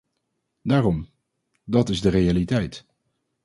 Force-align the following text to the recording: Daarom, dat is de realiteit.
Daarom, 0.61 1.09
dat 1.63 1.89
is 1.89 2.01
de 2.01 2.09
realiteit. 2.09 2.85